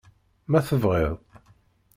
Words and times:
Ma 0.49 0.59
tebɣiḍ. 0.67 1.13